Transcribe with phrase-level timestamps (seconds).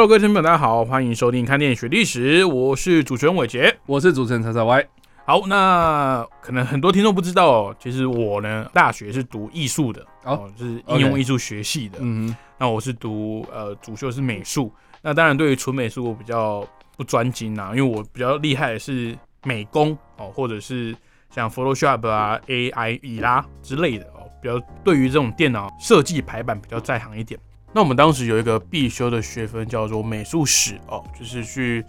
[0.00, 3.76] Hello，各位听众朋友，大家好，欢迎收听《看电影学历史》，我是主持人伟杰。
[3.84, 4.88] 我是主持人叉叉 Y。
[5.26, 11.98] 好，那可能很多听众不知道哦，其实我呢，大学是读艺术的，哦哦，就是应用艺术学系的。
[12.00, 19.14] 嗯那我是读呃主修是美术，那当然对于纯美术我比较不专精啊，因为我比较厉害的是
[19.44, 20.96] 美工哦，或者是
[21.28, 27.38] 像 Photoshop 啊、AI 以啦之类的哦，比较对于这种电脑设计排版比较在行一点。
[27.72, 31.84] 那我们当时有一个必修的学分叫做美术史哦，就是去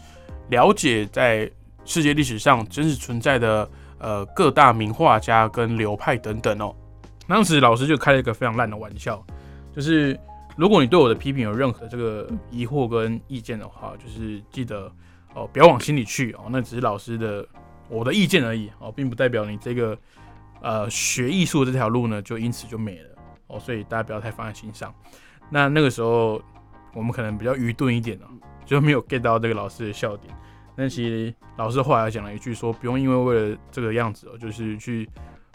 [0.49, 1.49] 了解在
[1.85, 6.75] 世界历史上真实存在的呃各大名画家跟流派等等哦。
[7.27, 9.25] 当时老师就开了一个非常烂的玩笑，
[9.75, 10.19] 就是
[10.55, 14.91] 如果你对我的批评有任何这个疑惑跟意见的话，就是记得
[15.33, 17.43] 哦不要往心里去哦，那只是老师的
[17.89, 19.97] 我的意见而已哦，并不代表你这个
[20.61, 23.09] 呃学艺术这条路呢就因此就没了
[23.47, 24.93] 哦，所以大家不要太放在心上。
[25.51, 26.41] 那那个时候
[26.93, 28.25] 我们可能比较愚钝一点哦，
[28.65, 30.33] 就没有 get 到这个老师的笑点。
[30.75, 35.07] 但其实老师后来讲了一句说，不用因为为了这个样子哦，就是去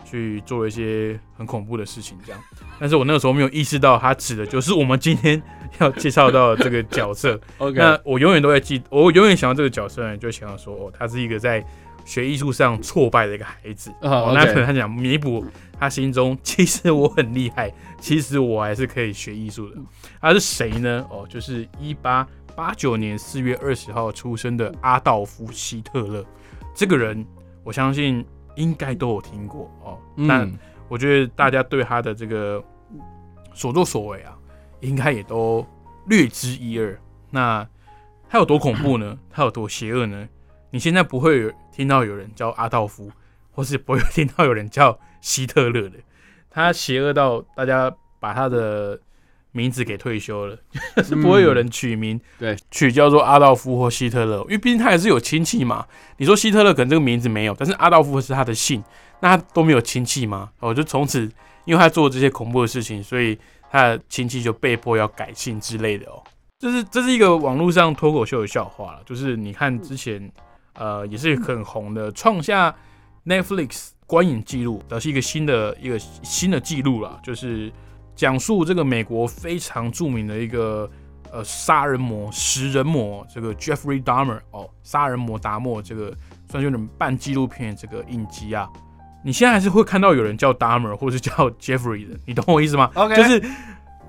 [0.05, 2.41] 去做一些很恐怖的事情这样。
[2.79, 5.43] 但是我那个时候没有意识到，他指的就是我们今天
[5.79, 7.41] 要介绍到的这个角色。
[7.59, 11.65] OK，那我永远都在记，我永远想到这个角色呢，就想到说，哦，他是一个在
[12.07, 13.93] 学艺术上挫败的一个孩子。
[14.01, 15.45] 那可能他想弥补
[15.79, 19.77] 他心中，其实我很厉害，其实我还是可以学艺术的。
[20.21, 21.07] 他是谁呢？
[21.11, 26.25] 哦，就是一八八九年四月二十号出生的阿道夫·希特勒。
[26.75, 27.27] 这个人，
[27.63, 28.25] 我相信
[28.55, 29.99] 应该都有听过哦。
[30.29, 32.63] 但嗯，我觉得大家对他的这个
[33.53, 34.35] 所作所为啊，
[34.81, 35.67] 应该也都
[36.07, 36.99] 略知一二。
[37.31, 37.67] 那
[38.29, 39.19] 他有多恐怖呢？
[39.29, 40.29] 他有多邪恶呢？
[40.77, 43.11] 你现在不会有听到有人叫阿道夫，
[43.51, 45.93] 或是不会听到有人叫希特勒的。
[46.51, 49.01] 他邪恶到大家把他的
[49.53, 50.59] 名字给退休了，
[51.03, 55.87] 是不会有人取名，对，取叫做阿道夫或希特勒，因为毕竟他也是有亲戚嘛。
[56.19, 58.85] 你说希特勒可能这个名字没有，但是阿道夫是他的姓，
[59.21, 60.51] 那他都没有亲戚吗？
[60.61, 61.23] 哦，就从此
[61.65, 63.39] 因为他做这些恐怖的事情，所以
[63.71, 66.23] 他的亲戚就被迫要改姓之类的哦。
[66.59, 70.33] 这是这是一个网络上脱口秀的笑话了，就是你看之前
[70.79, 72.75] 呃也是很红的，创下
[73.25, 77.73] Netflix 观影记录的是一个新的一个新的记录啦，就是
[78.15, 80.89] 讲述这个美国非常著名的一个
[81.33, 86.17] 呃杀人魔食人魔这个 Jeffrey Dahmer 哦，杀人魔达莫这个
[86.51, 88.69] 算是有点半纪录片这个影集啊。
[89.25, 93.43] 你现在还是会看到有人叫 Dahmer 或是叫 Jeffrey 的，你懂我意思吗？OK 就是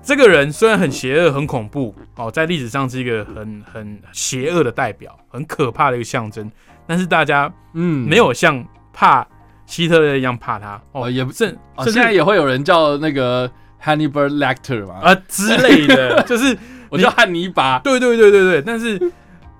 [0.02, 6.50] 这个人虽然很邪恶、很恐怖哦，在历史上是一个很很邪恶的代表，很可怕的一个象征，
[6.86, 8.08] 但是大家嗯。
[8.08, 9.26] 没有像怕
[9.66, 13.50] 希特勒一样怕他哦，哦也不甚哦，现在也会有人叫那个
[13.82, 16.56] Hannibal Lecter 嘛，啊之类的， 就是
[16.88, 17.78] 我叫汉尼拔。
[17.80, 18.98] 对对对对对，但是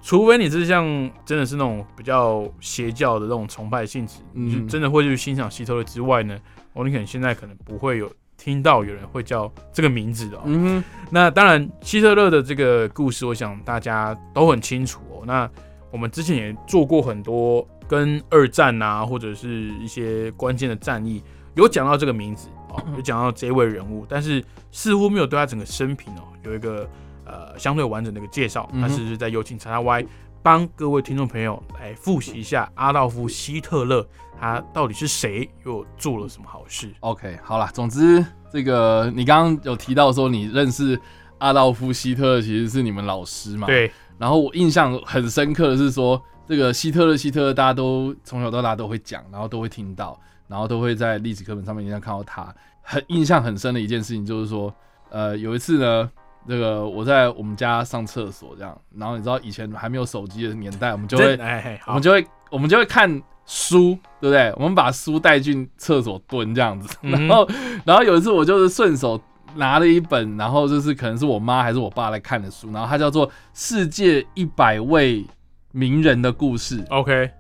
[0.00, 0.84] 除非你是像
[1.26, 6.38] 真的是那种比较邪教的那种崇拜性质，嗯你就真的会去欣赏希特勒之外呢，
[6.72, 8.10] 哦，你可能现在可能不会有
[8.48, 10.42] 听到有人会叫这个名字的哦。
[10.46, 15.22] 嗯那当然，希特勒的这个故事，我想大家都很清楚哦。
[15.26, 15.48] 那
[15.90, 21.22] 我们之前也做过很多跟二战啊，或者是一些关键的战役，
[21.56, 24.42] 有讲到这个名字哦， 有讲到这位人物，但是
[24.72, 26.88] 似乎没有对他整个生平哦有一个
[27.26, 28.66] 呃相对完整的一个介绍。
[28.72, 30.06] 那是不是在有请查查 Y
[30.48, 34.08] 帮各位听众朋友来复习一下阿道夫·希特勒
[34.40, 40.98] 他到底是谁，又做了什么好事？，OK，好啦，总之这个你刚刚有提到说你认识
[41.36, 43.66] 阿道夫·希特勒其实是你们老师嘛？。
[43.66, 52.50] 对，然后我印象很深刻的是说，这个希特勒，希特勒大家都从小到大都会讲，然后都会听到，然后都会在历史课本上面经常看到他。
[52.80, 54.74] 很印象很深的一件事情就是说，
[55.10, 56.10] 呃，有一次呢，
[56.48, 64.52] 这个我在我们家上厕所这样，然后你知道以前还没有手机的年代，我们就会哎，我们就会我们就会看书，对不对？
[64.56, 67.46] 我们把书带进厕所蹲这样子， 然后
[67.84, 69.20] 然后有一次我就是顺手
[69.56, 75.24] 拿了一本，然后就是可能是我妈还是我爸来看的书，然后它叫做《世界一百位
[75.72, 77.30] 名人的故事》，OK，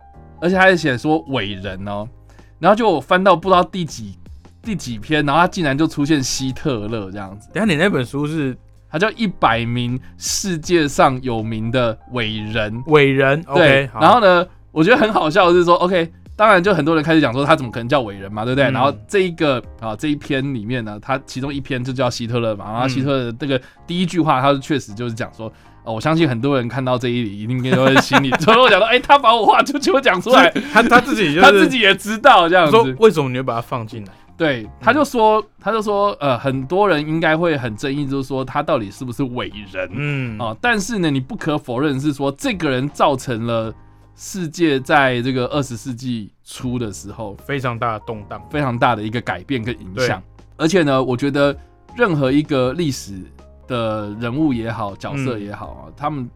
[0.40, 2.06] 而且还写说伟人哦，
[2.58, 4.18] 然后就我翻到不知道第几
[4.62, 7.48] 第几篇，然后他竟然就出现希特勒这样子。
[7.54, 8.56] 等下你那本书是
[8.90, 12.82] 它叫一百名世界上有名的伟人。
[12.86, 18.70] 伟人对然后呢，我觉得很好笑的是说，OK，当然就很多人开始讲说他怎么可能叫伟人嘛，对不对？
[18.70, 25.52] 嗯然后这一个啊这一篇里面呢，他其中一篇就叫希特勒嘛，然后嗯希特勒的这个第一句话，他确实就是讲说。
[25.84, 32.72] 哦，我相信很多人看到这一里，一定都会心里， 所以我讲到，哎、他把我话就就讲出来，他他自己就是他自己也知道这样子。
[32.72, 34.12] 说为什么你会把它放进来？
[34.38, 39.90] 对，他就说，他就说，呃，很多人应该会很争议，就是说他到底是不是伟人？
[39.92, 43.74] 嗯，啊，但是呢，你不可否认是说，这个人造成了
[44.14, 48.40] 世界在这个二十世纪初的时候非常大的动荡。
[48.48, 50.22] 非常大的一个改变跟影响。
[50.56, 51.56] 而且呢，我觉得
[51.96, 53.20] 任何一个历史
[53.66, 56.30] 的人物也好，角色也好啊，他们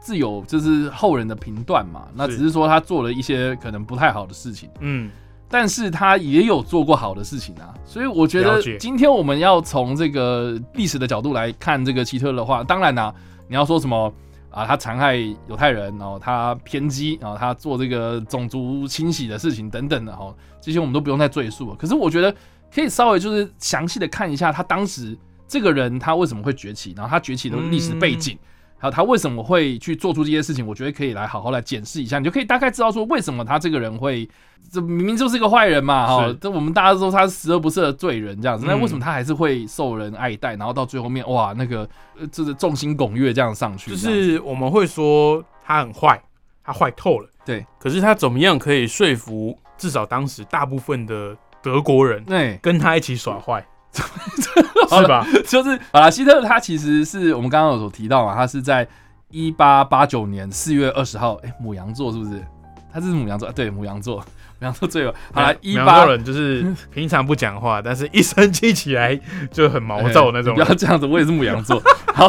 [0.00, 2.06] 自有就是后人的评断嘛。
[2.14, 4.70] 那只是说他做了一些可能不太好的事情。
[4.80, 5.10] 嗯，
[5.50, 13.12] 但是他也有做过好的事情啊，所以我觉得今天我们要从这个历史的角度来看这个希特勒的话，当然啦、
[13.48, 14.12] 你要说什么
[14.48, 15.16] 啊，他残害
[15.48, 21.76] 犹太人，然后他偏激，然后他做这个种族清洗的事情等等的哈，这些我们都不用再赘述了。
[21.76, 22.32] 可是我觉得
[22.72, 25.18] 可以稍微就是详细的看一下他当时
[25.48, 28.38] 这个人他为什么会崛起，然后他崛起的历史背景。
[28.80, 34.28] 还有他为什么会去做出这些事情，我觉得可以来好好来检视一下，你就可以大概知道说为什么他这个人会，
[34.72, 41.86] 这明明就是一个坏人嘛，哈，这我们大家都说他是十恶不赦的罪人这样子，那嗯为什么他还是会受人爱戴，然后到最后面哇，那个
[42.18, 46.20] 呃就是众星拱月这样上去，就是我们会说他很坏，
[46.64, 47.28] 他坏透了。
[47.44, 53.64] 对，可是他怎么样可以说服至少当时大部分的德国人对，跟他一起耍坏，
[54.90, 55.26] 是吧？
[55.46, 58.86] 就是好了，希特勒他其实是我们刚刚有所提到嘛，他是在
[59.30, 62.42] 一八八九年四月二十号，哎、母羊座是不是？
[62.92, 69.18] 他是母羊座，啊对，母羊座，母羊座最有好了，一八人就是平常不讲话，但是一生气起来
[69.52, 71.80] 就很毛躁那种不要这样子，我也是母羊座。
[72.12, 72.28] 好，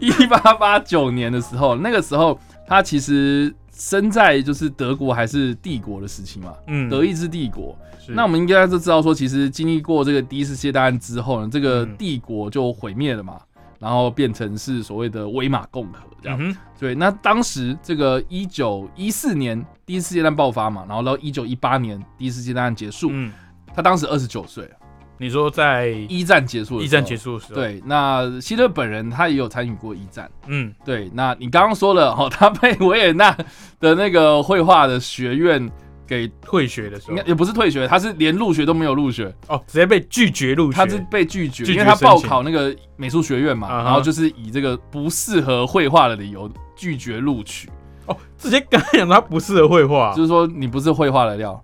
[0.00, 2.38] 一八八九年的时候，那个时候
[2.68, 6.88] 他其实身在就是德国还是帝国的时期嘛，嗯。
[6.88, 7.76] 德意志帝国。
[8.08, 11.96] 那我们应该都知道说，其实经历过这个第一次世界大战之后呢，这个嗯。
[11.98, 13.40] 帝国就毁灭了嘛，
[13.78, 16.38] 然后变成是所谓的威玛共和这样。
[16.40, 23.32] 嗯，对，那当时这个一九一四年第一次世界大战爆发嘛，然后到一九一八年第一次世界大战结束，嗯，
[23.74, 24.70] 他当时二十九岁，
[25.18, 30.30] 你说在一战结束的时候，一战结束的时候，，对，那希特本人他也有参与过一战。
[30.46, 33.36] 嗯，对，那你刚刚说了哦，他被维也纳
[33.80, 35.70] 的那个绘画的学院
[36.06, 37.16] 给，退学的时候。
[37.24, 47.68] 也不是退学，他是连入学都没有入学，哦，直接被拒绝入学，他是被拒绝，因为他报考那个美术学院嘛，然后就是以这个不适合绘画的理由拒绝录取，
[48.06, 51.60] 哦，直接跟他讲他不适合绘画，就是说你不是绘画的料，哇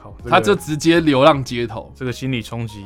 [0.00, 2.84] 靠，这个他就直接流浪街头，这个心理冲击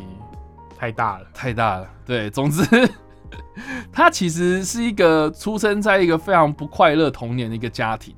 [0.77, 1.89] 太大了，太大了。
[2.05, 2.63] 对，总之。
[3.93, 8.15] 他其实是一个出生在一个非常不快乐童年的一个家庭，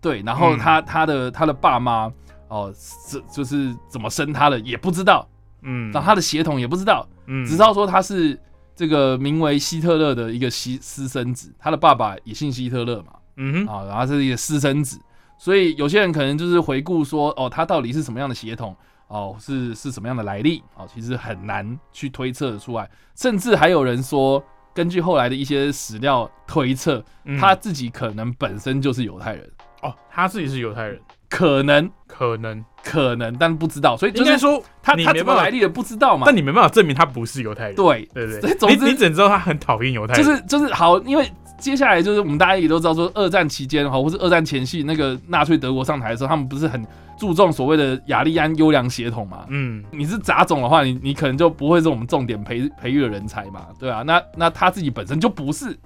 [0.00, 0.58] 对，然后嗯。
[0.58, 2.12] 他、他的他的爸妈
[2.48, 2.72] 哦，
[3.08, 5.28] 这就是怎么生他的也不知道，
[5.62, 7.44] 嗯，然后他的血统也不知道，嗯。
[7.44, 8.36] 只知道说他是
[8.74, 14.98] 这个名为希特勒的一个私私生子，他的爸爸也姓希特勒嘛，嗯哼，啊，然后是一个私生子，
[15.42, 18.76] 所以有些人可能就是回顾说，哦，他到底是什么样的血统，
[19.08, 24.40] 哦，是是什么样的来历，哦，其实很难去推测得出来，甚至还有人说，
[24.72, 27.36] 根据后来的一些史料推测，嗯。
[27.40, 29.50] 他自己可能本身就是犹太人，
[29.82, 31.90] 哦，他自己是犹太人，可能。
[32.06, 32.64] 可能。
[32.84, 40.24] 可能，但不知道，所以就是应该说他他怎么来历的不知道嘛，但你没办法证明他不是犹太人，对，对不所以总之对你你只能知道他很讨厌犹太人。
[40.24, 46.84] 就，是就是好，因为接下来就是我们大家也都知道说，二战期间哈，或是二战前夕，那个纳粹德国上台的时候，他们不是很
[47.16, 49.44] 注重所谓的雅利安优良血统嘛？
[49.48, 55.78] 嗯，你是杂种的话，你你可能就不会是我们重点培培育的人才嘛，对啊，那那他自己本身就不是，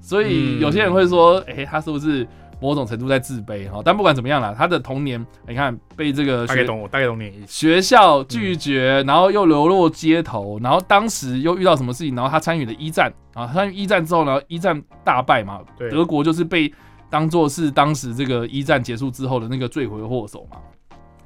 [0.00, 0.60] 所以嗯。
[0.60, 2.24] 有些人会说，哎、他是不是
[2.60, 3.80] 某种程度在自卑哈？
[3.84, 16.72] 但不管怎么样啦，他的童年，你看被这个学大概懂我，大概懂你意思，学校拒绝，然后又流落街头，然后当时又遇到什么事情，然后他参与了一战啊，参与一战之后呢，一战大败嘛，对德国就是被
[17.10, 20.58] 当做是当时这个一战结束之后的那个罪魁祸首嘛，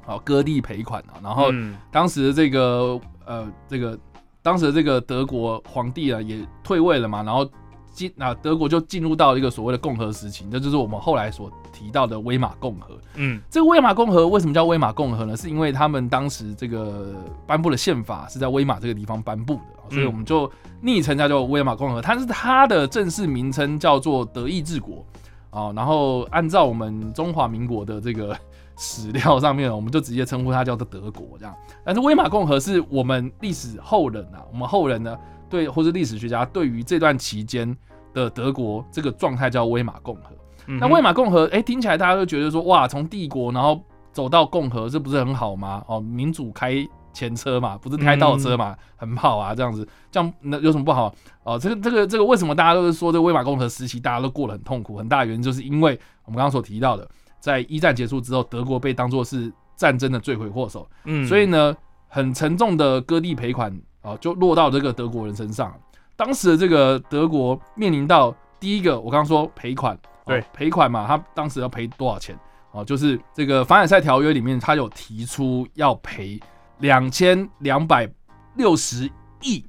[0.04, 3.98] 好割地赔款啊，然后嗯当时的这个呃这个
[4.42, 7.48] 当时的这个德国皇帝啊也退位了嘛，然后
[7.98, 12.96] 进啊德国就进入到一个所谓的共和时期，这就是我们后来所提到的威玛共和。
[13.16, 15.36] 嗯这个威玛共和为什么叫威玛共和呢？
[15.36, 17.12] 是因为他们当时这个
[17.44, 20.48] 颁布的宪法是在威玛这个地方颁布的，所以我们就
[20.80, 22.00] 昵称叫做威玛共和。
[22.00, 25.04] 但是它的正式名称叫做德意志国
[25.50, 25.72] 啊。
[25.74, 28.36] 然后按照我们中华民国的这个
[28.80, 31.52] 史料上面，我们就直接称呼它叫做德国这样。
[31.84, 37.76] 但是威玛共和是我们历史后人啊，我们后人呢对或是历史学家对于这段期间
[38.12, 40.30] 的德国这个状态叫威玛共和。
[40.66, 45.82] 嗯那威玛共和，哎、听起来大家都觉得说，哇，从帝国然后走到共和，这不是很好吗？
[45.88, 51.14] 哦，民主开前车嘛，不是开倒车嘛，很好啊，这样子，这样那有什么不好？
[51.42, 54.98] 哦，这个这个这个，为什么大家都是说这个威玛共和时期大家都过得很痛苦？
[54.98, 57.08] 很大的原因就是因为我们刚刚所提到的，
[57.40, 61.74] 在一战结束之后，德国被当作是战争的罪魁祸首，嗯所以呢，
[62.08, 65.74] 很沉重的割地赔款啊、就落到这个德国人身上。
[66.16, 72.36] 当时的这个德国面临到第一个，我刚刚说赔款，哦对赔款嘛，他当时要赔多少钱？
[72.72, 76.38] 哦，就是这个凡尔赛条约里面，他有提出要赔
[76.78, 78.08] 两千两百
[78.56, 79.64] 六十亿，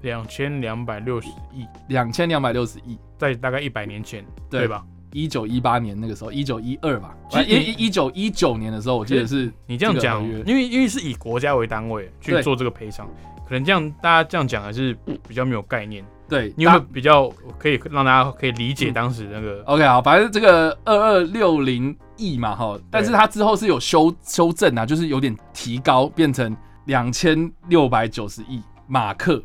[0.00, 4.84] 两千两百六十亿，两千两百六十亿，在大概一百年前，对对吧？
[5.12, 7.14] 一九一八年那个时候，一九一二吧，
[7.46, 13.06] 一一一九一九年的时候，我记得是你这样讲，因为因为是以国家为单位去做这个赔偿，
[13.46, 14.96] 可能这样大家这样讲还是
[15.28, 16.04] 比较没有概念。
[16.28, 29.42] 对，你有没有大比较可以让大家可以理解嗯当时那个？OK 好，反正这个二二六零亿嘛哈，但是它之后是有修修正啊，就是有点提高，变成两千六百九十亿马克。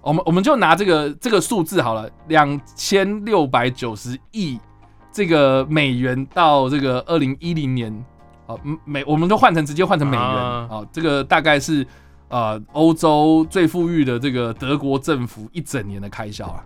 [0.00, 4.60] 我们我们就拿这个这个数字好了，两千六百九十亿
[5.12, 7.92] 这个美元到这个二零一零年，
[8.46, 11.86] 啊美我们就换成直接换成美元啊啊，这个大概是
[12.28, 16.64] 呃欧洲最富裕的这个德国政府一整年的开销啊。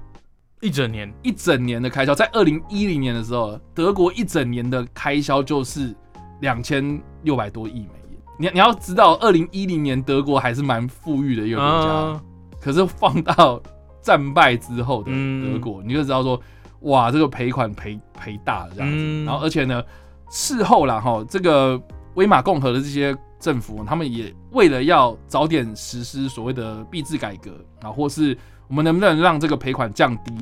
[0.61, 5.93] 一整年一整年的开销，在二零一零年的时候，德国一整年的开销就是
[6.41, 8.21] 两千六百多亿美元。
[8.39, 12.23] 你你要知道，二零一零年德国还是蛮富裕的一个国家，啊，
[12.61, 13.61] 可是放到
[14.01, 16.41] 战败之后的嗯德国，你就知道说，
[16.83, 18.97] 哇，这个赔款赔赔大了这样子。
[18.97, 19.83] 嗯然后而且呢，
[20.31, 21.81] 事后啦哈，这个
[22.15, 27.51] 威玛共和的这些政府，他们也为了要早点实施所谓的币制改革
[27.83, 28.37] 啊，或是
[28.69, 30.33] 我们能不能让这个赔款降低？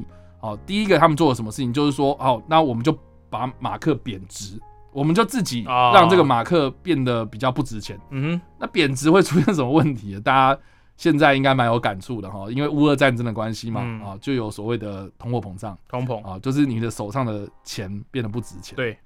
[0.41, 2.97] 好，第一个他们做了什么事情，就是说，好，那我们就
[3.29, 4.59] 把马克贬值，
[4.93, 7.99] 我们就自己哦让这个马克变得比较不值钱。
[8.11, 10.19] 嗯那贬值会出现什么问题？
[10.21, 10.61] 大家
[11.01, 18.77] 现在应该蛮有感触的哈，因为乌俄战争的关系嘛，嗯啊，就有所谓的通货膨胀，通膨，啊，就是你的手上的钱变得不值钱。
[18.77, 18.99] 对，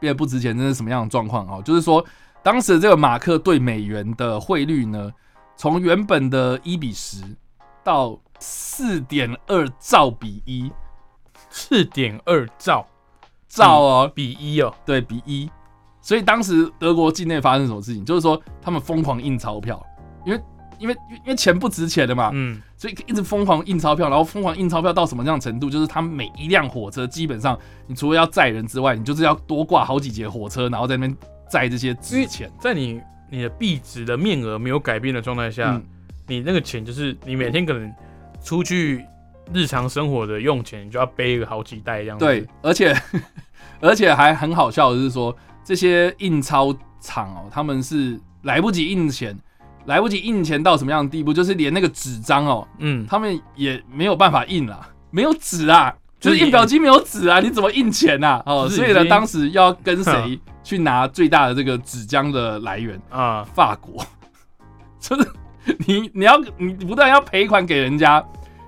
[0.00, 1.60] 变得不值钱，这是什么样的状况啊？
[1.60, 2.02] 就是说，
[2.42, 5.12] 当时这个马克对美元的汇率呢，
[5.54, 7.22] 从原本的一比十
[7.84, 10.72] 到四点二兆比一
[11.50, 12.86] 四点二兆
[13.48, 15.50] 兆哦，比一哦，对比一。
[16.00, 18.02] 所以当时德国境内发生什么事情？
[18.02, 19.84] 就是说他们疯狂印钞票，
[20.24, 20.40] 因为
[20.78, 25.68] 因为因为钱不值钱的嘛，嗯，所以一直疯狂印钞票，然后疯狂印钞票到什么样的程度？
[25.68, 31.16] 就是他们每一辆火车基本上，你除了要载人之外，你就是要多挂好几节火车，然后在那边
[31.50, 32.50] 载这些纸钱。
[32.60, 35.84] 在你你的币值的面额没有改变的状态下，嗯，
[36.26, 37.92] 你那个钱就是你每天可能
[38.42, 39.04] 出去
[39.52, 42.24] 日常生活的用钱，你就要背个好几袋这样子。
[42.24, 42.96] 对，而且
[43.80, 49.36] 而且还很好笑的是说，这些印钞厂哦，他们是来不及印钱，
[49.88, 51.32] 来不及印钱到什么样的地步？
[51.32, 63.00] 就是连那个纸张哦，嗯，他们也没有办法印啦，没有纸啊，就就是是印表机没有纸啊，你怎么印钱呐、哦，所以呢，当时要跟谁 去拿最大的这个纸浆的来源？
[63.10, 64.04] 啊，法国，
[65.00, 65.26] 就是
[65.86, 68.22] 你你要你不但要赔款给人家，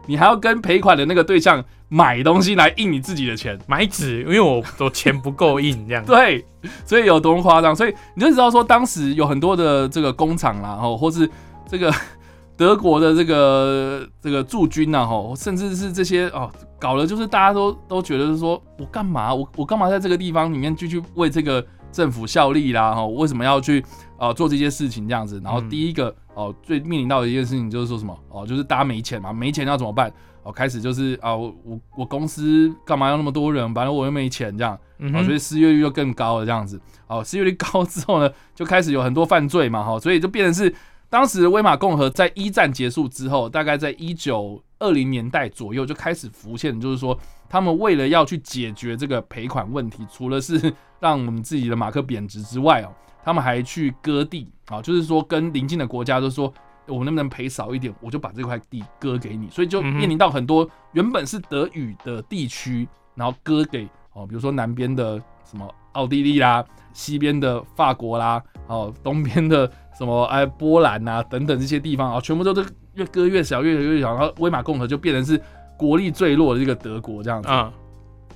[0.06, 3.58] 你还要跟赔款的那个对象买东西来印你自己的钱。
[3.66, 6.02] 买纸，因为我我钱不够印这样。
[6.06, 6.42] 对，
[6.86, 11.28] 所以有多么夸张，所以你就知道说，当时有很多的这个工厂啦，吼，或是
[11.68, 11.92] 这个
[12.56, 23.84] 德国的这个这个驻军呐，吼，甚至是这些哦，搞了就是大家都都觉得是说我干嘛，我我干嘛在这个地方里面继续为这个政府效力啦，吼，为什么要去
[24.16, 25.40] 呃做这些事情这样子？
[25.42, 30.12] 然后嗯第一个哦，最面临到的一件事情就是说什么哦，就是大家没钱嘛，没钱要怎么办？
[30.42, 33.72] 哦，开始就是啊，我我我公司干嘛要那么多人？
[33.74, 34.78] 反正我又没钱这样。
[35.24, 36.78] 所以失业率就更高了，这样子。
[37.06, 40.74] 哦，失业率高 之后呢，就开始有很多犯罪嘛，哈，所以就变成是
[41.08, 47.18] 当时威玛共和在一战结束之后，大概在一九二零年代左右就开始浮现，就是说
[47.48, 52.92] 他们为了要去解决这个赔款问题，除了是 让我们自己的马克贬值之外哦，
[53.24, 56.52] 他们还去割地啊，就是说跟邻近的国家都说。
[56.86, 75.40] 我能不能赔少一点，我就把这块地割给你，所以就面临到很多原本是德语的地区，然后割给哦，比如说南边的什么奥地利啦，西边的法国啦，哦，东边的什么哎波兰呐、等等这些地方啊，全部都是越割越小，越割越小，然后威玛共和就变成是
[75.76, 77.48] 国力最弱的这个德国这样子。
[77.48, 77.72] 啊，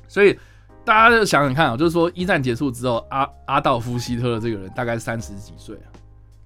[0.06, 0.38] 所以
[0.84, 5.88] 大家就想想看啊，就是说一战结束之后，阿阿道夫希特勒这个人大概三十几岁啊，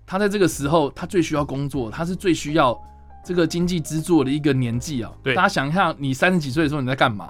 [0.09, 2.77] 他在这个时候他最需要工作，他是最需要
[3.23, 5.13] 这个经济支柱的一个年纪啊。
[5.23, 7.29] 对大家想一下，你三十几岁的时候你在干嘛？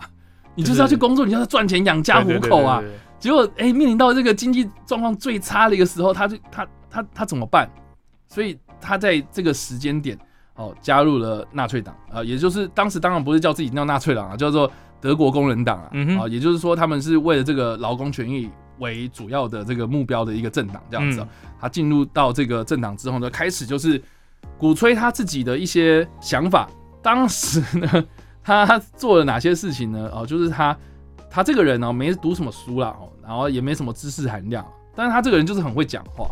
[0.55, 2.81] 你就是要去工作，你要赚钱养家糊口啊。
[3.19, 7.69] 结果哎、面临到这个经济状况最差的一个时候，他就他他他怎么办？
[8.29, 10.17] 所以他在这个时间点
[10.55, 14.71] 哦加入了纳粹党啊、也就是当时当然不是叫自己叫纳粹党啊，叫做
[15.01, 21.29] 德国工人党啊，啊、也就是说他们是为了这个劳工权益为主要的这个目标的一个政党这样子、啊。
[21.61, 24.01] 他进入到这个政党之后呢，开始就是
[24.57, 26.69] 鼓吹他自己的一些想法。
[27.03, 28.05] 当时呢，
[28.43, 30.11] 他做了哪些事情呢？
[30.13, 30.77] 哦，就是他
[31.31, 36.29] 他这个人哦，没读什么书啦，哦，然后也没什么知识含量，但是他这个人就是很会讲话，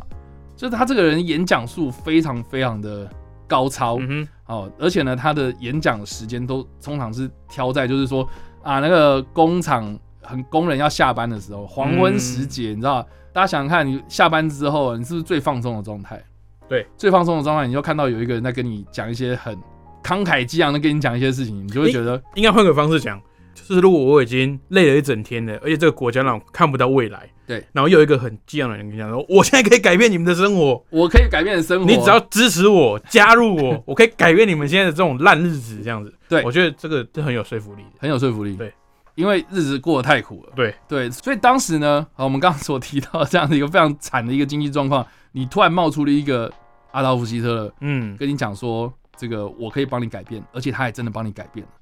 [0.57, 3.09] 就是他这个人演讲术非常非常的
[3.47, 8.29] 高超嗯，哦，而且呢，他的演讲的时间都通常是挑在就是说
[8.63, 9.97] 啊，那个工厂
[10.27, 13.03] 很工人要下班的时候，黄昏时节，你知道，
[13.33, 16.23] 大家想想看，你下班之后，你是不是最放松的状态？
[16.69, 19.57] 对，最放松的状态，你就看到有一个人在跟你讲一些很
[20.03, 23.21] 慷慨激昂的跟你讲一些事情，你就会觉得，应该换个方式讲，
[23.55, 36.13] 就是如果我已经累了一整天了，而且这个国家让我看不到未来，对，然后又有一个很激昂的人跟你讲说，我现在可以改变你们的生活，我可以改变生活，你只要支持我， 加入我，我可以改变你们现在的这种烂日子，这样子。
[36.29, 37.85] 对我觉得这个是很有说服力。
[38.01, 38.57] 很有说服力。
[38.57, 38.73] 对，
[39.17, 40.53] 因为日子过得太苦了。
[40.55, 46.49] 对对，所以当时呢，好，我们刚刚所提到这样的一个非常惨的一个经济状况，你突然冒出了一个
[46.93, 51.73] 阿道夫希特勒，嗯，跟你讲说，这个我可以帮你改变，而且他也真的帮你改变了。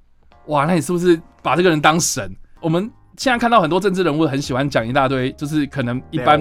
[0.47, 2.35] 哇，那你是不是把这个人当神？
[2.61, 6.39] 我们现在看到很多政治人物很喜欢讲一大堆，就是可能一般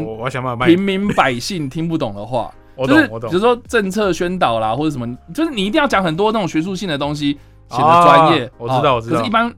[0.65, 2.53] 平，民百姓听不懂的话。
[2.75, 3.39] 我就是懂我懂比如。
[3.39, 7.37] 说政策宣导啦，或者什么，就是你一定要讲很多那种学术性的东西，
[7.69, 8.47] 显得专业。
[8.47, 9.53] 啊我知道哦我知道可是，一般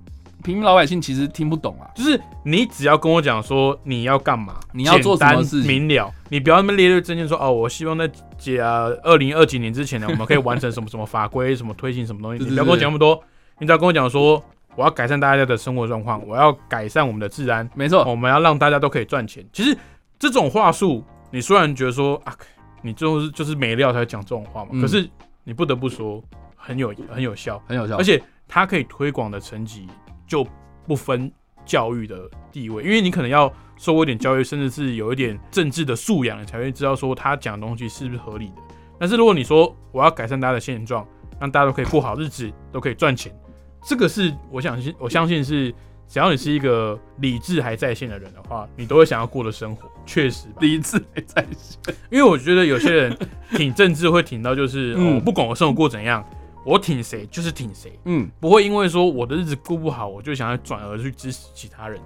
[0.45, 1.89] 平民老百姓其实听不懂啊。
[1.95, 13.21] 就是你只要跟我讲说你要干嘛，你要做什么事情明了，你不要那么列列证件说哦，我希望在解啊二零二几年之前呢，我们可以完成什么什么法规，什么推行什么东西，你不要跟我讲那么多，
[13.57, 14.41] 你只要跟我讲说
[14.75, 19.43] 我要改善大家的生活状况，我要改善我们的治安，没错，我们要让大家都可以赚钱。
[19.51, 19.75] 其实
[20.19, 22.35] 这种话术，你虽然觉得说啊，
[22.83, 25.09] 你最后是就是没料才会讲这种话嘛，嗯可是
[25.43, 26.23] 你不得不说
[26.55, 27.97] 很有很有效，很有效。
[27.97, 29.87] 而且它可以推广的层级
[30.27, 30.45] 就
[30.85, 31.31] 不分
[31.65, 38.55] 教育的地位，因为你可能要受过一点教育，甚至是有一点政治的素养，你才会知道说他讲的东西是不是合理的。
[38.99, 41.05] 但是如果你说我要改善大家的现状，
[41.39, 43.35] 让大家都可以过好日子，都可以赚钱，
[43.83, 45.73] 这个是我相信，我相信是
[46.07, 50.55] 只要你是一个理智还在线的人的话，你都会想要过的生活，确实吧。
[50.61, 53.17] 理智还在线，因为我觉得有些人
[53.51, 56.23] 挺政治会挺到就是，嗯哦，不管我生活过怎样，
[56.65, 57.97] 我挺谁就是挺谁。
[58.05, 62.01] 嗯，不会因为说我的日子过不好，我就想要转而去支持其他人。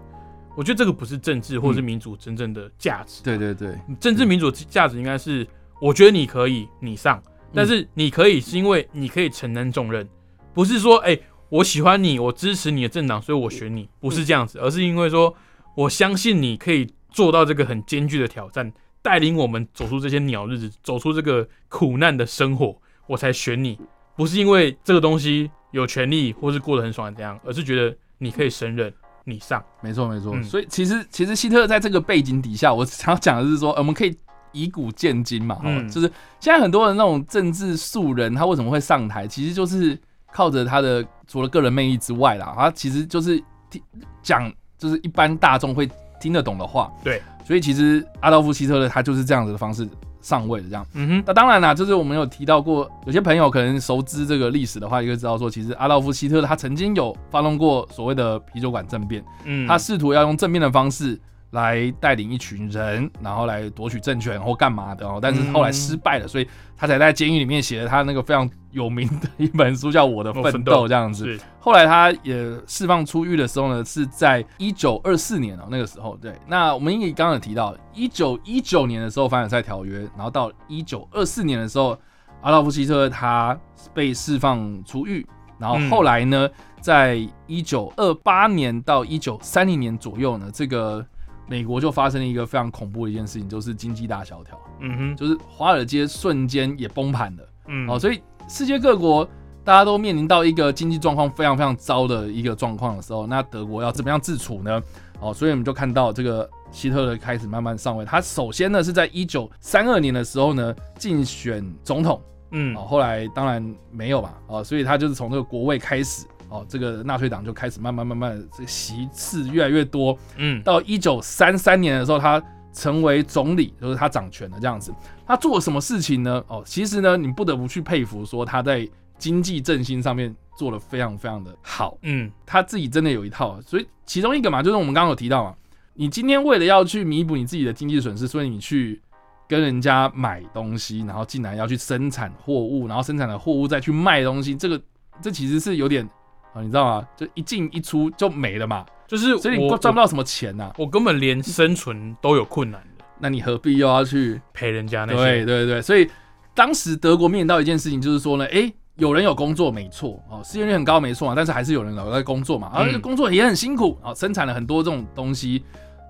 [0.57, 3.23] 我觉得这个不是政治或是民主真正的价值。
[3.23, 5.47] 对对对，政治民主价值应该是，
[5.79, 10.05] 我觉得你可以，你上，但是你可以是因为你可以承担重任，
[10.53, 11.17] 不是说哎、
[11.47, 15.33] 我喜欢你，我支持你的政党，所以我选你，不是这样子，而是因为说
[15.75, 18.69] 我相信你可以做到这个很艰巨的挑战，
[19.01, 22.75] 带领我们走出这些鸟日子，走出这个苦难的生活，
[23.07, 23.79] 我才选你，
[24.19, 29.63] 不是因为这个东西有权利或是过得很爽怎样，而是觉得你可以胜任，你上。
[29.79, 30.35] 没错没错。
[30.35, 34.13] 嗯所以其实其实希特勒在这个背景底下， 我想要讲的是说，呃我们可以
[34.51, 35.57] 以古鉴今嘛，
[35.89, 39.97] 就是现在很多的那种政治素人，他为什么会上台，其实就是
[40.33, 43.81] 靠着他的除了个人魅力之外啦，他其实就是听
[44.21, 46.91] 讲就是一般大众会听得懂的话。
[47.01, 49.87] 对，所以其实阿道夫希特勒他就是这样子的方式
[50.21, 50.85] 上位的，这样。
[50.93, 61.19] 嗯哼，那当然啦，就是我们有提到过，有些朋友可能熟知这个历史的话，就会知道说，其实阿道夫希特勒他曾经有发动过所谓的啤酒馆政变，嗯，他试图要用政变的方式
[61.51, 71.25] 来带领一群人，然后来夺取政权或干嘛的哦，但是后来失败了，所以他才在监狱里面写了他那个非常有名的一本书，叫《我的奋斗这样子。
[71.25, 72.35] 是后来他也
[72.67, 76.33] 释放出狱的时候呢，是在一九二四年哦，那个时候对。
[76.47, 81.97] 那我们也刚刚有提到，一九一九年的时候凡尔赛条约，然后到一九二四年的时候，
[82.41, 83.59] 阿道夫希特勒他
[83.93, 85.25] 被释放出狱，
[85.57, 86.47] 然后后来呢，
[86.79, 91.05] 在一九二八年到一九三零年左右呢，这个
[91.49, 97.43] 美国就发生了一个非常恐怖的一件事情，就是经济大萧条，嗯哼，就是华尔街瞬间也崩盘了。
[97.67, 99.27] 嗯，哦，所以世界各国
[99.63, 104.81] 大家都面临到一个经济状况非常非常糟的一个状况的时候，那德国要怎么样自处呢？
[105.19, 108.05] 哦，所以我们就看到这个希特勒开始慢慢上位。
[108.05, 120.17] 他首先呢是在一九三二年的时候呢竞选总统，嗯哦，后来当然没有吧，哦，所以他就是从这个国位开始，哦，这个纳粹党就开始慢慢慢慢的这个席次越来越多。
[120.37, 122.41] 嗯，到一九三三年的时候，他
[122.73, 124.93] 成为总理，就是他掌权了这样子。
[125.25, 126.43] 他做了什么事情呢？
[126.47, 131.97] 哦，其实呢，你不得不去佩服，说他在经济振兴上面做的非常非常的好。
[132.03, 135.55] 嗯，他自己真的有一套，所以其中一个嘛，就是我们刚刚有提到嘛，
[135.93, 139.01] 你今天为了要去弥补你自己的经济损失，所以你去
[139.47, 144.81] 跟人家买东西，然后进来要去生产货物，然后生产的货物再去卖东西，这个
[145.21, 146.07] 这其实是有点
[146.53, 147.07] 啊，你知道吗？
[147.15, 154.41] 就一进一出就没了嘛，就是所以你我赚不到什么钱呐、我根本连生存都有困难的，那你何必又要去？
[154.53, 156.09] 陪人家那些，对对对，所以
[156.53, 163.01] 当时德国面临到一件事情，就是说呢，诶，有人有工作没错哦，失业率很高没错啊，但是还是有人老在工作嘛，而且嗯。
[163.01, 165.63] 工作也很辛苦啊、哦，生产了很多这种东西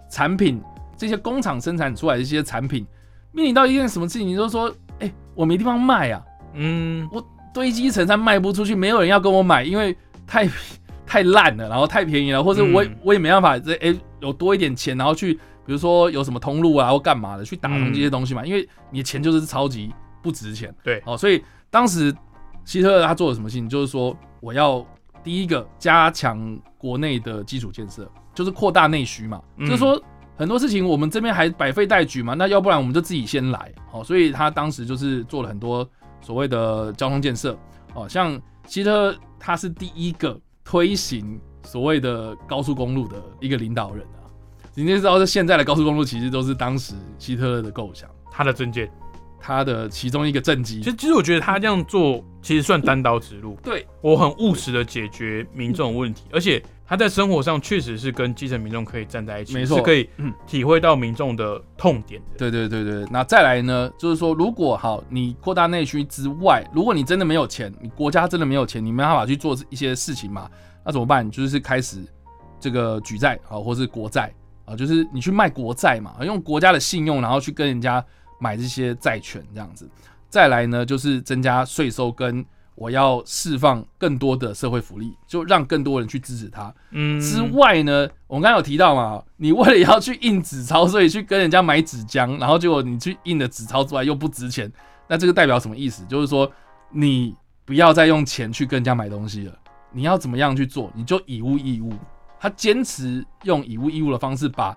[0.09, 0.61] 产品，
[0.97, 2.85] 这些工厂生产出来的一些产品，
[3.31, 6.21] 面临到一件什么事情，你就是说，诶，我没地方卖啊，
[6.53, 7.23] 嗯，我
[7.53, 9.95] 堆积成山卖不出去，没有人要跟我买，因为
[10.29, 10.47] 太
[11.05, 15.33] 太烂了，然后太便宜了，或者我我也没办法这诶有多一点钱，然后去
[15.65, 20.73] 比如说有什么通路啊或干嘛的去打通这些东西嘛，因为你的钱就是超级不值钱。
[20.83, 22.15] 对哦，所以当时
[22.63, 24.85] 希特勒他做了什么事情，就是说我要
[25.23, 30.01] 第一个加强国内的基础建设，就是扩大内需嘛，嗯就是说。
[30.39, 35.85] 很多事情我们这边还百废待举嘛，那要不然我们就自己先来，哦，所以他当时就是做了很多
[36.21, 37.59] 所谓的交通建设，
[37.93, 44.27] 哦，像希特勒他是第一个推行所谓的高速公路的一个领导人啊。
[44.75, 48.91] 你就知道，现在的高速公路其实都是当时希特勒的构想，他的政见。
[49.41, 50.89] 他的其中一个政绩其。
[50.89, 53.57] 实，其实我觉得他这样做其实算单刀直入。
[53.63, 62.37] 对，我很务实的解决民众问题，而且他在生活上确实是跟基层民众可以站在一起，没错是可以嗯体会到民众的痛点的。
[62.39, 70.49] 对对对对，那再来呢，就是说，如果好，你扩大内需之外，如果你真的没有钱，你国家真的没有钱，你没办法去做一些事情嘛，
[70.83, 71.29] 那怎么办？
[71.29, 71.99] 就是开始
[72.59, 74.33] 这个举债啊，或是国债
[74.65, 78.03] 啊，就是你去卖国债嘛，用国家的信用，然后去跟人家
[78.39, 79.87] 买这些债权这样子。
[80.27, 82.43] 再来呢，就是增加税收跟
[82.79, 86.73] 我要释放更多的社会福利，就让更多人去支持他。
[86.91, 94.71] 嗯，之外呢，我们刚刚有提到嘛，你为了要去印纸钞，所以去跟人家买纸浆，然后结果你去印的纸钞之外又不值钱，
[95.09, 96.05] 那这个代表什么意思？
[96.05, 96.49] 就是说
[96.89, 99.53] 你不要再用钱去跟人家买东西了，
[99.91, 100.89] 你要怎么样去做？
[100.95, 101.91] 你就以物易物。
[102.39, 104.73] 他坚持用以物易物的方式把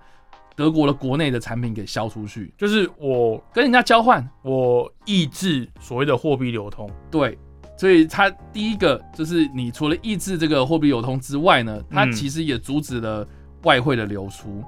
[0.56, 4.28] 德国的国内的产品给销出去，就是我跟人家交换。
[4.42, 6.90] 我抑制所谓的货币流通。
[7.08, 7.38] 对，
[7.82, 13.26] 所以它第一个就是你除了抑制这个货币流通之外呢，他嗯其实也阻止了
[13.64, 14.62] 外汇的流出。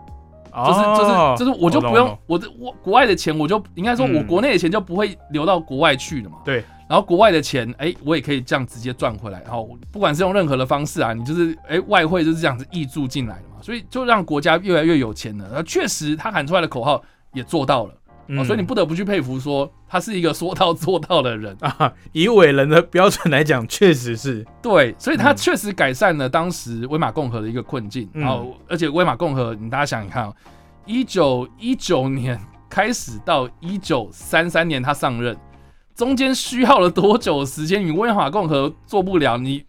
[0.53, 6.39] 就就是就是就是，我就不用我的我国外的钱，我就应该说，我嗯国内的钱就不会流到国外去了嘛。
[6.45, 6.65] 对。
[6.89, 9.41] 然后国外的钱，哎，我也可以这样直接赚回来。
[9.43, 15.45] 然后不管是用任何的方式啊，你就是哎外汇就是这样子溢注进来的嘛，所以就让国家越来越有钱了。
[15.47, 17.01] 然后确实他喊出来的口号
[17.33, 17.95] 也做到了，
[18.29, 21.57] 嗯哦，所以你不得不去佩服说他是一个说到做到的人。
[21.61, 24.45] 啊，以伟人的标准来讲，确实是。
[24.63, 28.09] 对，所以他嗯确实改善了当时威玛共和的一个困境。
[28.15, 30.35] 嗯然后，而且威玛共和，你大家想一看、哦，
[30.87, 35.37] 一九一九年 开始到一九三三年他上任，
[35.95, 37.85] 中间需要了多久时间？
[37.87, 39.65] 你威玛共和做不了，你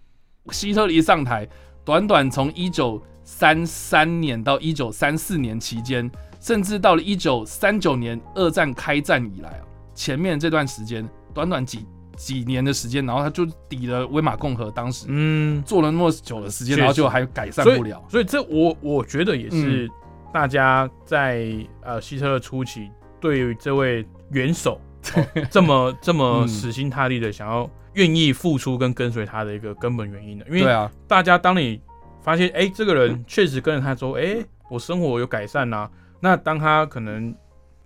[0.52, 1.48] 希特勒一上台，
[1.84, 6.10] 短短从一九三三年到一九三四年期间，
[6.46, 11.04] 甚至到了一九三九年二战开战以来啊，前面这段时间，
[11.34, 18.00] 短短几几年的时间，然后他就抵了威玛共和当时嗯，做了那么久的时间，然后就还改善不了。
[18.08, 19.90] 所以这我我觉得也是
[20.32, 24.80] 大家在呃希特勒初期对于这位元首、
[25.18, 26.48] 哦这么这么嗯。
[26.48, 31.82] 死心塌地的想要愿意付出跟跟随他的一个根本原因的，因为对啊，大家当你
[32.22, 34.38] 发现哎、这个人确实跟着他说哎、
[34.70, 35.90] 我生活有改善呐、
[36.26, 37.34] 那当他可能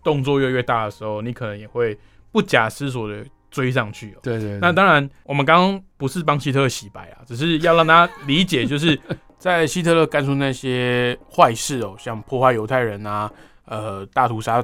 [0.01, 1.97] 动作越来越大的时候，你可能也会
[2.31, 4.19] 不假思索的追上去哦。
[4.23, 8.97] 对对对那当然，我们刚刚不是帮希特勒洗白啊，只是要让大家理解，就是
[9.37, 13.29] 在希特勒干出那些坏事哦，像破坏犹太人啊、
[13.65, 14.63] 呃大屠杀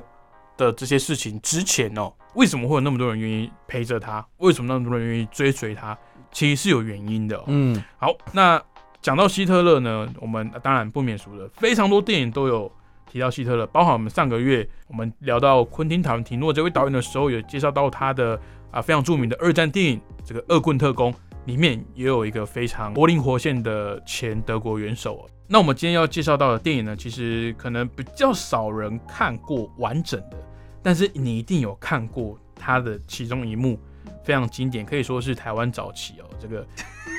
[0.56, 4.26] 的这些事情之前哦，为什么会有那么多人愿意陪着他？
[4.38, 5.98] 为什么那么多人愿意追随他？
[6.32, 7.44] 其实是有原因的、哦。
[7.48, 8.62] 嗯，好，那
[9.02, 12.72] 讲到希特勒呢，我们当然不免俗的，非常多电影都有
[13.16, 18.38] 提到希特勒，包含我们上个月我们聊到昆汀塔伦提诺这位导演的时候，有介绍到他的
[18.72, 21.14] 啊非常著名的二战电影《这个恶棍特工》，
[21.46, 25.30] 里面也有一个非常活灵活现的前德国元首。
[25.48, 30.36] 那我们今天要介绍到的电影呢，其实可能比较少人看过完整的，
[30.84, 33.80] 但是你一定有看过他的其中一幕，
[34.26, 36.68] 非常经典，可以说是台湾早期哦，这个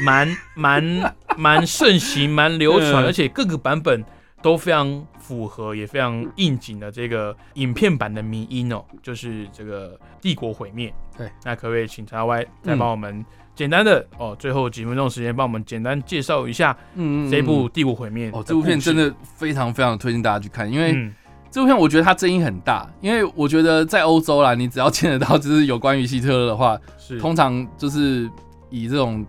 [0.05, 4.05] 蛮蛮蛮盛行、蛮流传，而且各个版本
[4.43, 10.93] 都非常符合，也非常应景的这个影片版的迷音哦，就是这个帝国毁灭。
[11.17, 21.15] 对，那可不可以请叉 Y 再嗯帮我们简单的、哦，最后几分钟的时间帮我们简单介绍一下嗯这部《帝国毁灭》哦，这部片真的的非常非常推荐大家去看，因为嗯。
[21.49, 27.19] 这部片我觉得它争议很大，因为我觉得在欧洲啦，你只要见得到就是有关于希特勒的话，是。
[27.19, 28.29] 通常就是
[28.69, 29.25] 以这种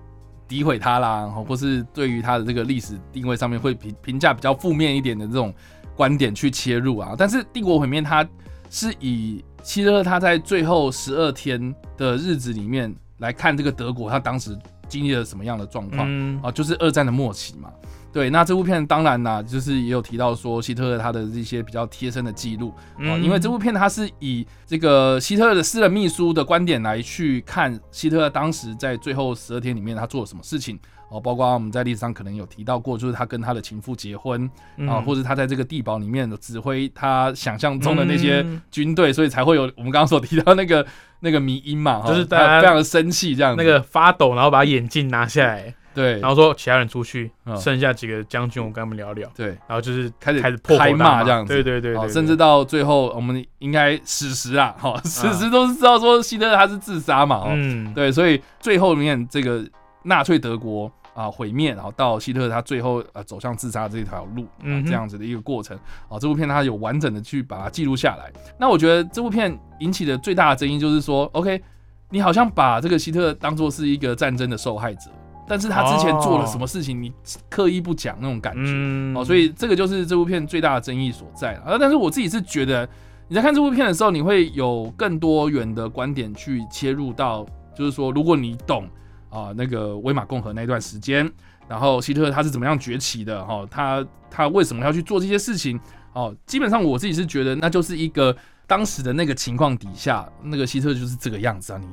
[0.47, 5.53] 诋毁他啦，然后或是对于他的这个历史定位上面会评评价比较负面一点的这种
[5.95, 7.15] 观点去切入啊。
[7.17, 8.27] 但是帝国毁灭它
[8.69, 14.57] 是以希特勒他在最后十二天的日子里面来看这个德国他当时
[14.87, 16.07] 经历了什么样的状况。
[16.09, 17.69] 嗯啊，就是二战的末期嘛。
[18.17, 22.73] 对，那这部片当然啦，就是也有提到说希特勒他的这些比较贴身的记录
[23.21, 34.89] 因为这部片它是以这个希特勒的私人秘书的观点来去看希特勒当时在最后十二天里面他做了什么事情哦，包括我们在历史上可能有提到过，就是他跟他的情妇结婚嗯。
[34.89, 38.59] 啊，或者他在这个地堡里面指挥他想象中的那些嗯。
[38.71, 40.83] 军队，所以才会有我们刚刚所提到那个
[41.19, 46.19] 那个迷音嘛，就是大家他非常的生气这样子，那个发抖，然后把眼镜拿下来，对。
[46.19, 47.57] 然后说其他人出去，嗯。
[47.57, 49.47] 剩下几个将军我跟他们聊聊，对。
[49.67, 51.23] 然后就是开始开始破口开大骂。
[51.23, 51.53] 这样子。
[51.53, 57.93] 对对对对哦，对甚至到最后，我们应该史实啊，哈、史实都是知道说希特勒他是自杀嘛，哦，嗯。
[57.93, 59.65] 对，所以最后面这个
[60.03, 64.85] 纳粹德国啊毁灭，然后到希特勒他最后呃走向自杀这条路，啊嗯哼。
[64.85, 65.75] 这样子的一个过程。
[66.07, 68.31] 啊，这部片它有完整的去把它记录下来。
[68.59, 71.61] 那我觉得这部片引起的最大的争议就是说，OK，
[72.09, 75.09] 你好像把这个希特勒当做是一个战争的受害者，
[75.47, 77.11] 但是他之前做了什么事情，你
[77.49, 78.61] 刻意不讲那种感觉。
[78.65, 81.61] 嗯哦，所以这个就是这部片最大的争议所在了。
[81.61, 82.87] 啊，但是我自己是觉得，
[83.29, 88.87] 你在看这部片的时候，你会有更多元的观点去切入到，就是说，如果你懂
[89.29, 91.29] 啊那个威玛共和那段时间，
[91.67, 95.79] 然后希特勒他是怎么样崛起的，哈、他他为什么要去做这些事情？
[96.13, 101.87] 哦，基本上我自己是觉得，那就是一个当时的那个情况底下，那个希特勒就是这个样子啊，你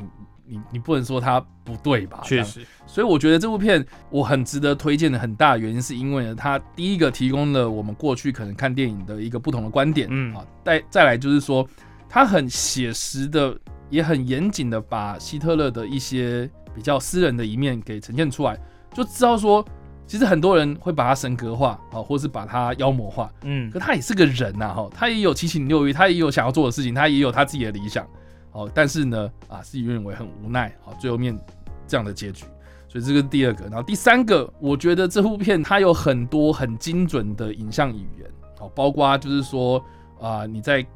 [0.47, 2.21] 你你不能说他不对吧？
[2.25, 10.35] 确实，所以我觉得这部片我很值得推荐的很大原因，是因为呢，它第一个提供了我们过去可能看电影的一个不同的观点，嗯。
[10.35, 11.67] 啊，再再来就是说，
[12.09, 13.57] 它很写实的，
[13.91, 18.59] 也很严谨的把希特勒的一些比较私人的一面给呈现出来，
[18.93, 19.65] 就知道说，
[20.07, 23.71] 其实很多人会把他神格化啊，或是把他妖魔化，嗯。
[23.71, 28.07] 可他也是个人呐、哈，他也有七情六欲，他也有想要做的事情，他也有他自己的理想，
[28.55, 31.39] 哦，但是呢，啊，事与愿违，很无奈，好，最后面
[31.87, 32.47] 这样的结局，
[32.89, 39.85] 所以这个是第二个，然后第三个，我觉得这部片它有很多很精准的影像语言，好，包括就是说
[40.21, 40.87] 啊、你在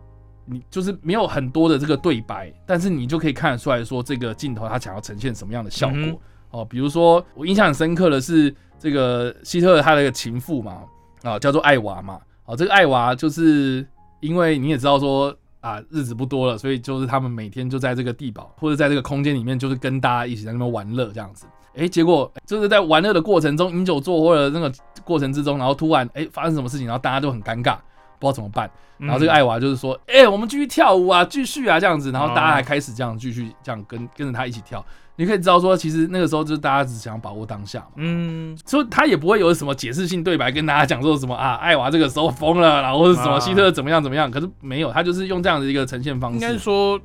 [0.47, 5.99] 你就是没有很多的这个对白，但是你就可以看得出来说这个镜头它想要呈现什么样的效果。
[5.99, 6.19] 嗯
[6.51, 10.83] 哦，比如说我印象很深刻的是这个希特勒他的一个情妇嘛，
[11.23, 13.87] 啊，叫做艾娃嘛，哦，这个艾娃就是
[14.21, 21.47] 因为你也知道说啊，日子不多了，所以就是他们每天就在这个地堡或者在这个空间里面，就是跟大家一起在那边玩乐这样子。
[21.75, 24.73] 诶，结果就是在玩乐的过程中，饮酒作或的那个
[25.05, 27.77] 过程之中，然后突然诶发生什么事情，然后大家都很尴尬，
[28.19, 28.71] 不知道怎么办。
[28.99, 34.85] 然后这个艾娃就是说，哎、我们继续跳舞啊，继续啊这样子，然后大家还开始这样继续这样跟跟着他一起跳。
[35.15, 38.57] 你可以知道说，其实那个时候就是大家只想把握当下嘛，嗯。
[38.65, 46.37] 所以他也不会有什么解释性对白跟大家讲说什么啊，艾娃这个时候疯了，然后或者什么啊希特勒怎么样怎么样，可是没有，他就是用这样的一个呈现方式。
[46.37, 47.01] 应该是，说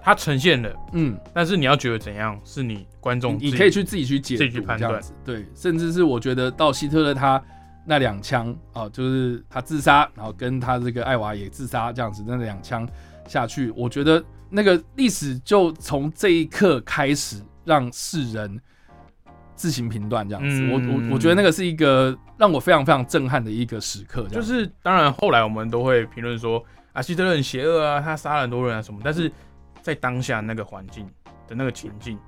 [0.00, 4.90] 他呈现了，嗯，但是你要觉得怎样是你观众你可以去自己去解自己去读判断。
[4.90, 7.42] 这样子，对，甚至是我觉得到希特勒他
[7.88, 12.86] 那两枪啊，就是他自杀，然后跟他这个艾娃也自杀这样子，那两枪
[13.28, 18.60] 下去，我觉得那个历史就从这一刻开始让世人
[19.54, 20.60] 自行评断这样子。
[20.60, 29.30] 嗯我我我觉得那个是一个让我非常非常震撼的一个时刻，就是当然后来我们都会评论说啊希特勒很邪恶啊，他杀了很多人啊什么，但是
[29.80, 31.08] 在当下那个环境
[31.46, 32.18] 的那个情境，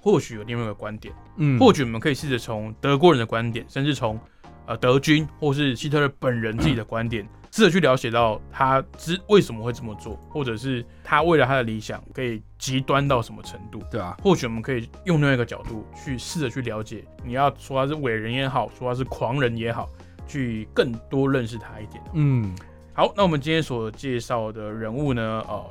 [0.00, 4.18] 或许有另外一个观点，嗯或许我们可以试着从德国人的观点，甚至从
[4.66, 13.80] 呃德军或是希特勒本人自己的观点，试着去了解到他之为什么会这么做，或者是他为了他的理想可以极端到什么程度。
[13.90, 19.88] 对啊，或许我们可以用另外一个角度去试着去了解，你要说他是伟人也好，说他是狂人也好，
[20.26, 22.02] 去更多认识他一点。
[22.14, 22.54] 嗯
[22.92, 25.64] 好，那我们今天所介绍的人物呢，呃，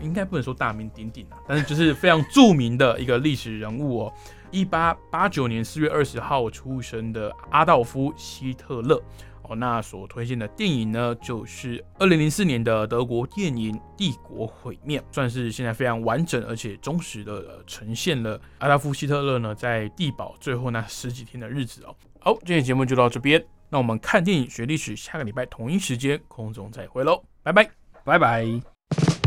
[0.00, 4.12] 应该不能说大名鼎鼎啊，但是就是非常著名的一个历史人物哦。
[4.50, 9.02] 一八八九年四月二十号出生的阿道夫·希特勒
[9.42, 21.94] 哦，那所推荐的电影呢，就是二零零四年的德国电影《帝国毁灭》，算是现在非常完整而且忠实的呈现了阿道夫·希特勒呢在地堡最后那十几天的日子哦。
[22.20, 27.68] 好，今天节目就到这边，那我们看电影学历史，下个礼拜同一时间空中再会喽，拜拜，
[28.04, 29.19] 拜拜。